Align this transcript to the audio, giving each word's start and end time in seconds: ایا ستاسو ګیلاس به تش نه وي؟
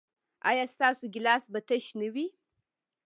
ایا 0.49 0.65
ستاسو 0.75 1.05
ګیلاس 1.13 1.43
به 1.53 1.59
تش 1.67 1.85
نه 1.99 2.07
وي؟ 2.13 2.27